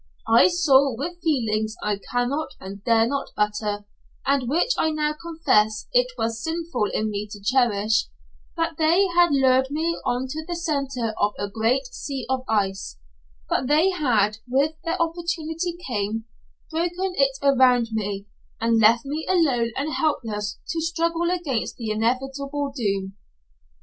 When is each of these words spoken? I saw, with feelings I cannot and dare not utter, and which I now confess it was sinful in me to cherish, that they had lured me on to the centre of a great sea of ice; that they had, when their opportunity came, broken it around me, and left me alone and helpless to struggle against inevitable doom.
I 0.27 0.47
saw, 0.47 0.95
with 0.97 1.21
feelings 1.21 1.75
I 1.83 1.99
cannot 2.11 2.55
and 2.59 2.83
dare 2.83 3.05
not 3.05 3.27
utter, 3.37 3.85
and 4.25 4.49
which 4.49 4.71
I 4.75 4.89
now 4.89 5.13
confess 5.13 5.87
it 5.93 6.07
was 6.17 6.41
sinful 6.43 6.85
in 6.91 7.11
me 7.11 7.27
to 7.31 7.39
cherish, 7.39 8.07
that 8.57 8.77
they 8.79 9.05
had 9.13 9.29
lured 9.31 9.69
me 9.69 9.95
on 10.03 10.25
to 10.29 10.43
the 10.47 10.55
centre 10.55 11.13
of 11.21 11.33
a 11.37 11.47
great 11.47 11.85
sea 11.85 12.25
of 12.31 12.43
ice; 12.49 12.97
that 13.51 13.67
they 13.67 13.91
had, 13.91 14.39
when 14.47 14.73
their 14.83 14.99
opportunity 14.99 15.77
came, 15.87 16.25
broken 16.71 17.13
it 17.13 17.37
around 17.43 17.89
me, 17.91 18.25
and 18.59 18.81
left 18.81 19.05
me 19.05 19.27
alone 19.29 19.69
and 19.77 19.93
helpless 19.93 20.57
to 20.69 20.81
struggle 20.81 21.29
against 21.29 21.75
inevitable 21.77 22.71
doom. 22.75 23.17